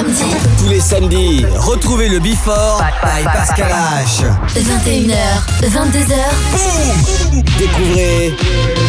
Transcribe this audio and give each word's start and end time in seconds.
samedis. 0.00 0.36
Tous 0.58 0.68
les 0.68 0.80
samedis, 0.80 1.44
retrouvez 1.58 2.08
le 2.08 2.18
Before 2.20 2.82
by 3.02 3.24
Pascal 3.24 3.70
H. 3.70 4.24
21h, 4.56 5.14
22h. 5.62 6.16
Boum 6.52 7.42
Découvrez 7.58 8.36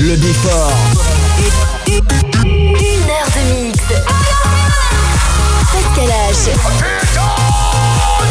le 0.02 0.16
Before. 0.16 0.72
Une 2.46 3.10
heure 3.10 3.30
de 3.36 3.42
mix. 3.66 3.80
Pascal 5.72 6.10
H. 6.10 6.50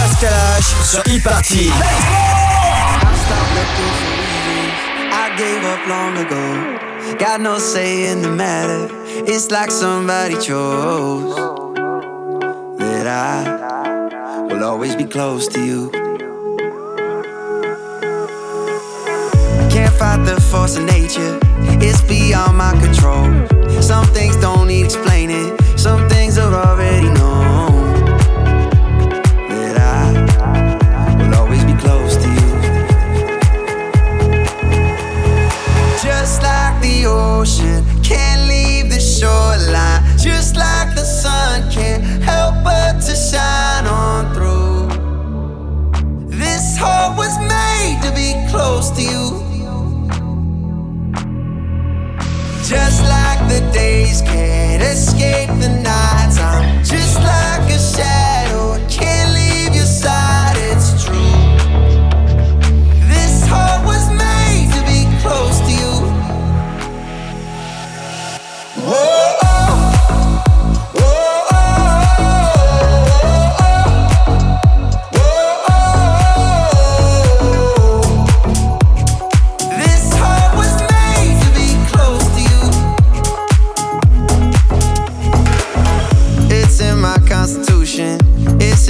Pascal 0.01 0.33
H 0.59 0.85
sur 0.85 1.01
e-party. 1.01 1.71
I 5.13 5.37
gave 5.37 5.65
up 5.65 5.87
long 5.89 6.17
ago. 6.19 7.17
Got 7.19 7.41
no 7.41 7.59
say 7.59 8.11
in 8.11 8.23
the 8.23 8.31
matter. 8.31 8.89
It's 9.27 9.51
like 9.51 9.71
somebody 9.71 10.37
chose 10.37 11.60
that 13.05 13.47
I 13.47 14.43
will 14.43 14.63
always 14.63 14.95
be 14.95 15.05
close 15.05 15.49
to 15.49 15.65
you. 15.65 15.91
I 19.59 19.69
Can't 19.71 19.95
fight 19.95 20.25
the 20.27 20.39
force 20.41 20.77
of 20.77 20.85
nature, 20.85 21.39
it's 21.81 22.03
beyond 22.03 22.59
my 22.59 22.73
control. 22.73 23.27
Some 23.81 24.07
things 24.09 24.37
don't 24.37 24.69
need 24.69 24.85
explaining, 24.85 25.57
some 25.77 26.09
things 26.09 26.37
are 26.37 26.53
already 26.53 27.09
known. 27.09 28.05
That 29.49 29.79
I 30.39 31.17
will 31.17 31.35
always 31.37 31.65
be 31.65 31.75
close 31.75 32.17
to 32.17 32.29
you. 32.29 32.49
Just 36.03 36.43
like 36.43 36.81
the 36.83 37.07
ocean 37.07 37.83
can't 38.03 38.47
leave 38.49 38.91
the 38.91 39.01
shoreline, 39.01 40.03
just 40.19 40.57
like 40.57 40.95
the 40.95 41.05
sun 41.05 41.71
can't 41.71 42.03
help 42.23 42.50
but 42.63 43.01
to 43.01 43.15
shine 43.15 43.87
on 43.87 44.35
through. 44.35 44.89
This 46.29 46.77
heart 46.77 47.17
was 47.17 47.39
made 47.39 47.99
to 48.05 48.11
be 48.13 48.35
close 48.51 48.91
to 48.97 49.03
you. 49.03 49.41
Just 52.65 53.03
like 53.03 53.41
the 53.49 53.61
days 53.73 54.23
can't 54.23 54.83
escape 54.83 55.51
the 55.61 55.69
nights, 55.83 56.39
I'm 56.39 56.85
just 56.85 57.17
like 57.19 57.69
a 57.69 57.79
shadow, 57.79 58.30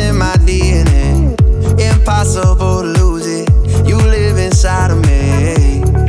in 0.01 0.17
my 0.17 0.35
DNA. 0.47 1.37
Impossible 1.79 2.83
to 2.83 2.89
lose 3.01 3.27
it. 3.27 3.49
You 3.87 3.97
live 3.97 4.39
inside 4.39 4.91
of 4.91 4.99
me. 5.07 6.00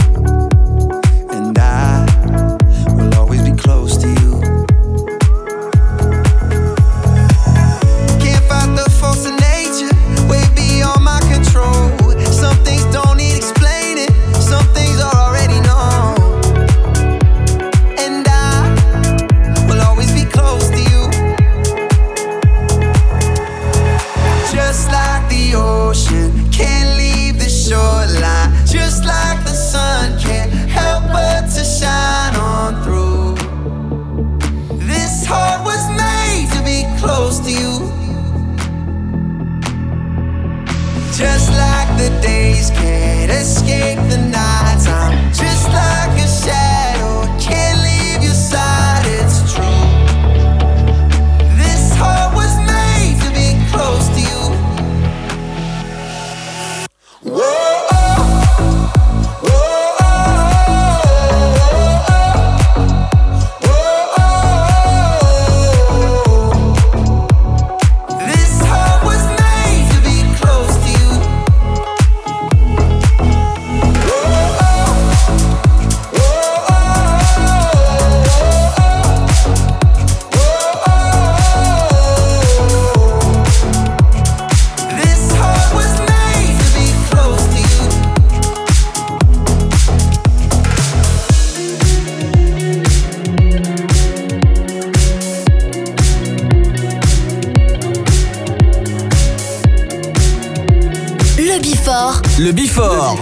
Le 101.52 101.60
Before 101.60 102.22
Le 102.40 102.52
Before. 102.54 103.18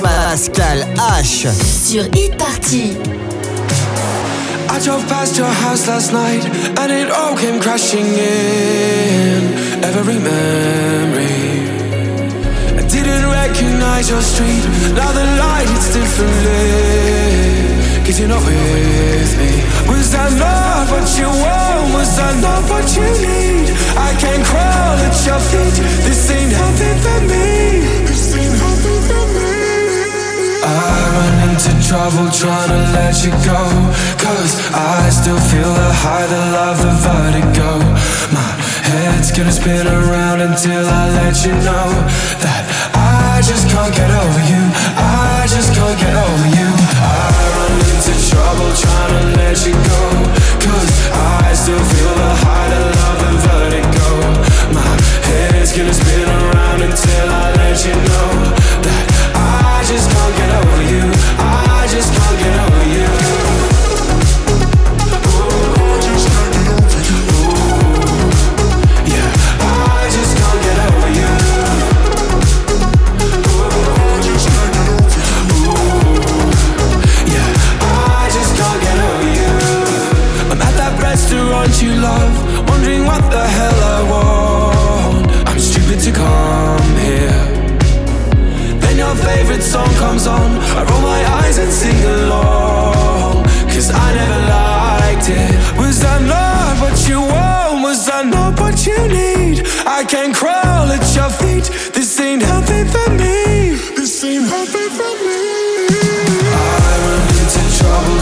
Pascal 0.00 0.86
H. 0.96 1.48
sur 1.60 2.04
Hit 2.14 2.36
Party. 2.36 2.96
I 4.70 4.78
drove 4.84 5.04
past 5.08 5.36
your 5.36 5.48
house 5.48 5.88
last 5.88 6.12
night 6.12 6.44
and 6.78 6.92
it 6.92 7.10
all 7.10 7.34
came 7.36 7.58
crashing 7.58 8.06
in. 8.06 9.54
Every 9.82 10.20
memory. 10.20 11.68
I 12.78 12.82
didn't 12.88 13.28
recognize 13.28 14.08
your 14.08 14.22
street. 14.22 14.64
Now 14.94 15.10
the 15.10 15.24
light 15.36 15.68
hits 15.68 15.92
differently. 15.94 17.53
Cause 18.04 18.20
you're 18.20 18.28
not 18.28 18.44
with 18.44 19.32
me. 19.40 19.64
Was 19.88 20.14
I 20.14 20.28
not 20.36 20.92
what 20.92 21.08
you 21.16 21.24
want? 21.24 21.94
Was 21.96 22.18
I 22.20 22.36
not 22.36 22.68
what 22.68 22.84
you 22.92 23.08
need? 23.24 23.72
I 23.96 24.12
can't 24.20 24.44
crawl 24.44 24.96
at 25.00 25.16
your 25.24 25.40
feet. 25.40 25.80
This 26.04 26.30
ain't 26.30 26.52
healthy 26.52 26.92
for 27.00 27.20
me. 27.24 28.04
This 28.04 28.36
ain't 28.36 28.60
healthy 28.60 28.96
for 29.08 29.24
me. 29.32 29.64
I 30.68 31.00
run 31.16 31.48
into 31.48 31.72
trouble 31.80 32.28
trying 32.28 32.68
to 32.76 32.80
let 32.92 33.24
you 33.24 33.32
go 33.40 33.60
Cause 34.20 34.52
I 34.72 35.08
still 35.08 35.40
feel 35.40 35.72
the 35.72 35.90
high, 35.92 36.26
the 36.28 36.42
love, 36.56 36.80
the 36.80 36.92
vertigo 37.04 37.84
My 38.32 38.48
head's 38.88 39.30
gonna 39.30 39.52
spin 39.52 39.86
around 39.86 40.40
until 40.40 40.88
I 40.88 41.08
let 41.20 41.44
you 41.44 41.52
know 41.52 41.88
That 42.40 42.64
I 42.96 43.44
just 43.44 43.68
can't 43.68 43.94
get 43.94 44.08
over 44.08 44.42
you 44.48 44.62
I 44.96 45.44
just 45.52 45.74
can't 45.76 45.98
get 46.00 46.16
over 46.16 46.48
you 46.56 46.68
I 46.96 47.43
trouble 48.20 48.70
trying 48.74 49.12
to 49.18 49.24
let 49.38 49.56
you 49.66 49.72
go 49.72 50.02
Cause 50.60 50.90
I 51.12 51.52
still 51.54 51.84
feel 51.92 52.14
the 52.14 52.32
high, 52.42 52.68
the 52.72 52.80
love, 52.98 53.18
the 53.22 53.32
vertigo 53.46 54.08
My 54.72 54.92
head's 55.28 55.72
gonna 55.76 55.94
spin 55.94 56.28
around 56.28 56.82
until 56.82 57.26
I 57.30 57.52
let 57.58 57.76
you 57.86 57.94
know 57.94 58.30
That 58.86 59.04
I 59.34 59.82
just 59.86 60.10
can't 60.10 60.36
get 60.36 60.50
over 60.60 60.82
you. 60.92 61.13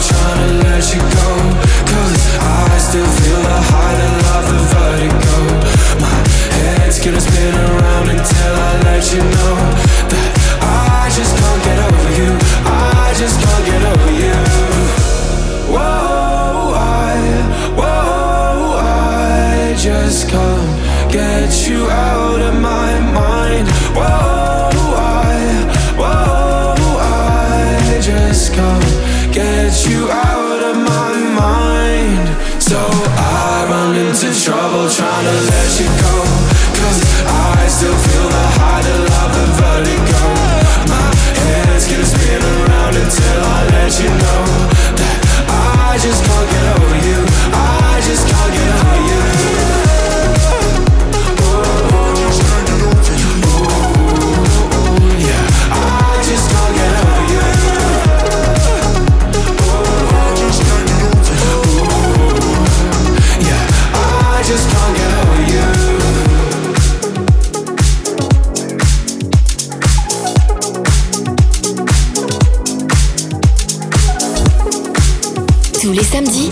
trying 0.08 0.62
to 0.62 0.71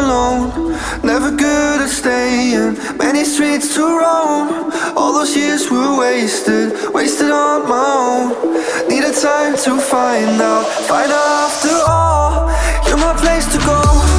alone. 0.00 0.72
Never 1.02 1.30
good 1.30 1.80
at 1.80 1.88
staying. 1.88 2.76
Many 2.96 3.24
streets 3.24 3.74
to 3.74 3.82
roam. 3.82 4.72
All 4.96 5.12
those 5.12 5.36
years 5.36 5.70
were 5.70 5.98
wasted, 5.98 6.72
wasted 6.92 7.30
on 7.30 7.68
my 7.68 7.86
own. 8.06 8.88
Needed 8.88 9.14
time 9.14 9.56
to 9.64 9.78
find 9.78 10.40
out, 10.40 10.66
find 10.90 11.10
out 11.12 11.30
after 11.46 11.74
all. 11.88 12.50
You're 12.86 12.98
my 12.98 13.14
place 13.16 13.46
to 13.52 13.58
go. 13.66 14.09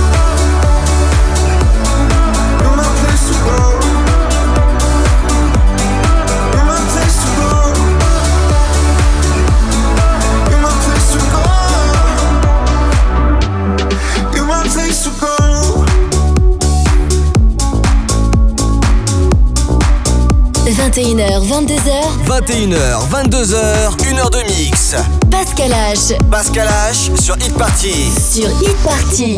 21h, 20.81 21.45
22h. 21.45 21.91
21h, 22.25 23.07
22h, 23.07 23.55
1 24.03 24.17
heure 24.17 24.31
de 24.31 24.39
mix. 24.47 24.95
Pascal 25.29 25.71
H. 25.71 26.17
Pascal 26.31 26.67
H 26.67 27.21
sur 27.21 27.37
Hit 27.37 27.53
Party. 27.55 28.09
Sur 28.19 28.49
Hit 28.59 28.75
Party. 28.83 29.37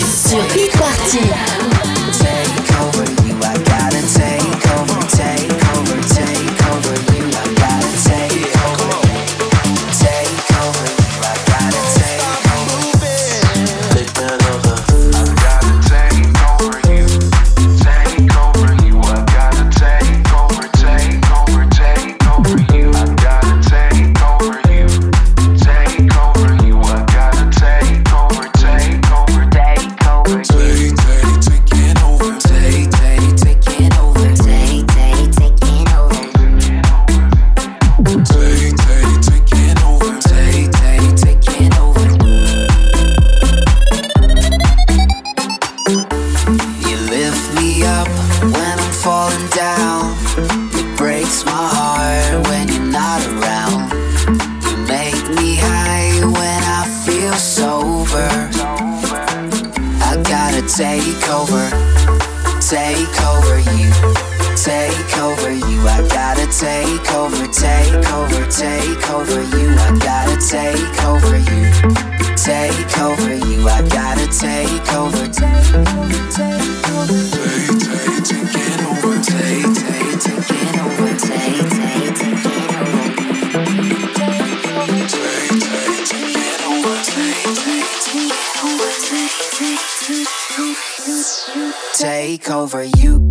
Take 92.41 92.53
over 92.53 92.83
you. 92.83 93.30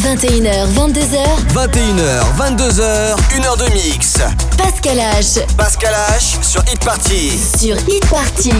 21h, 0.00 0.66
22h. 0.72 1.18
21h, 1.52 2.22
22h, 2.38 3.16
1h 3.36 3.58
de 3.58 3.72
mix. 3.74 4.18
Pascal 4.56 4.96
H. 4.96 5.44
Pascal 5.56 5.94
H 5.94 6.42
sur 6.42 6.62
Hit 6.72 6.82
Party. 6.82 7.38
Sur 7.38 7.76
Hit 7.86 8.08
Party. 8.08 8.52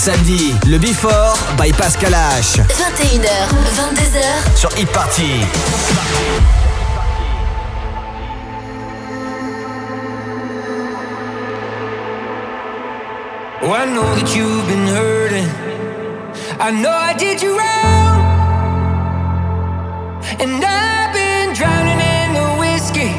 samedi, 0.00 0.54
le 0.66 0.78
Before 0.78 1.36
by 1.58 1.70
Pascal 1.72 2.14
H. 2.14 2.58
21h, 2.70 3.28
22h 3.76 4.56
sur 4.56 4.70
Hit 4.78 4.86
Party. 4.86 5.44
Oh, 13.62 13.72
I 13.72 13.84
know 13.92 14.14
that 14.14 14.34
you've 14.34 14.66
been 14.66 14.86
hurting. 14.86 15.50
I 16.58 16.70
know 16.70 16.90
I 16.90 17.12
did 17.12 17.42
you 17.42 17.58
wrong. 17.58 18.22
And 20.40 20.64
I've 20.64 21.12
been 21.12 21.52
drowning 21.52 22.00
in 22.00 22.32
the 22.32 22.56
whiskey 22.58 23.12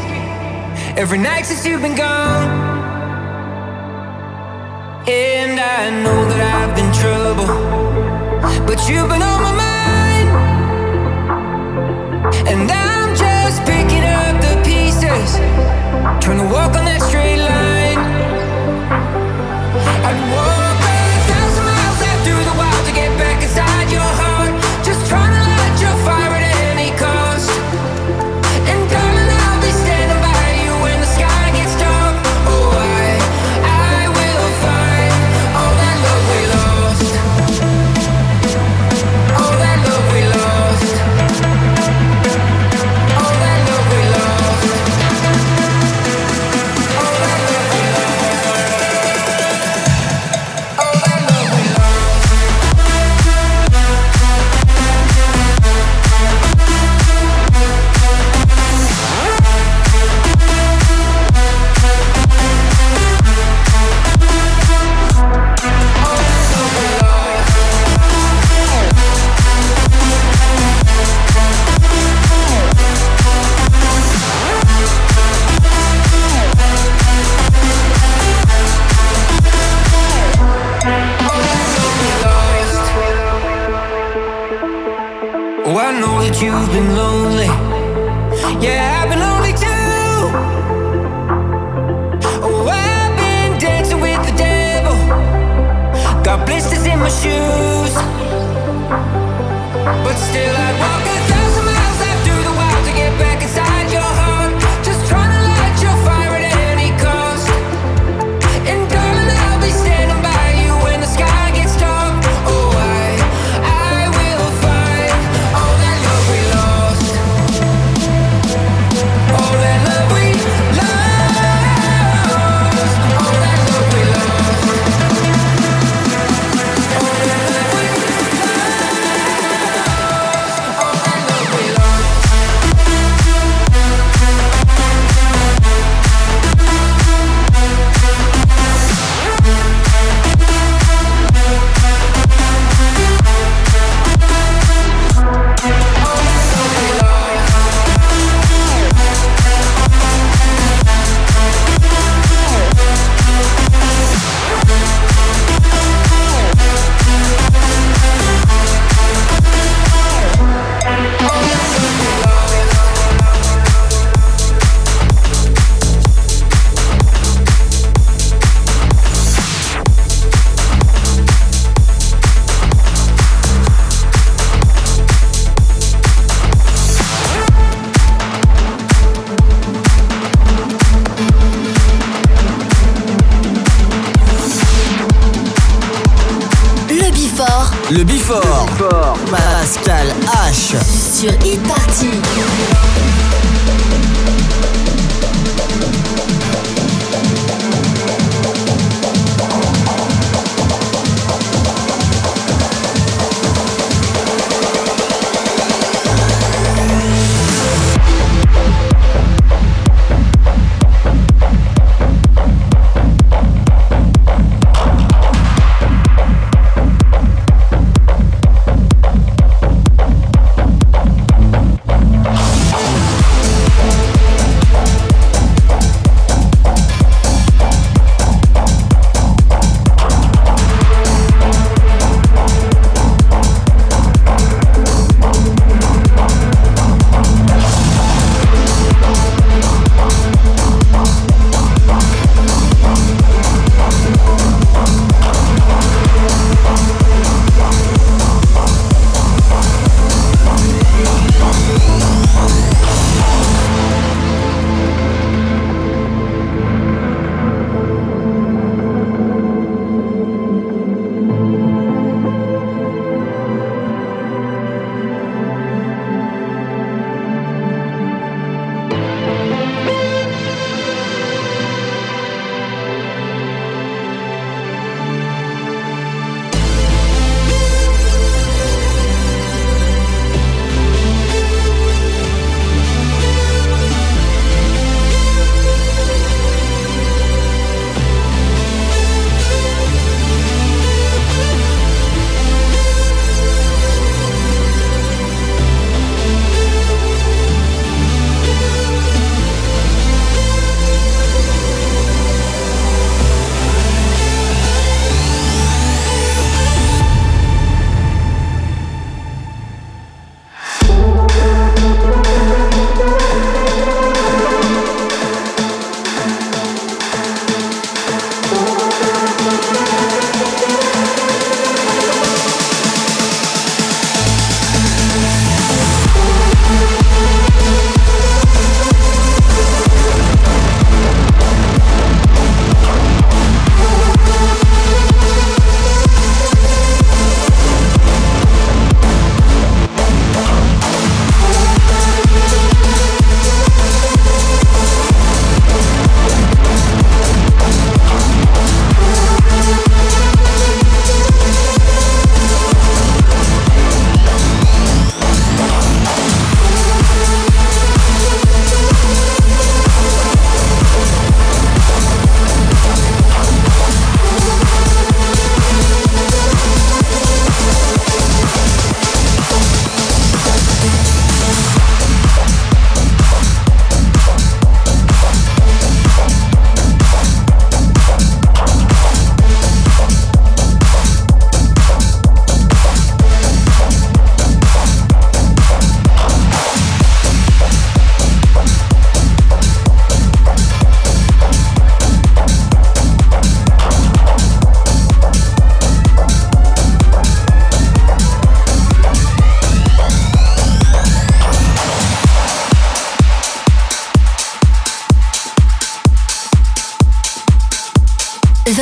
every 0.97 1.19
night 1.19 1.45
since 1.45 1.63
you've 1.63 1.83
been 1.83 1.95
gone. 1.95 2.60
Trying 16.19 16.47
to 16.47 16.53
walk 16.53 16.80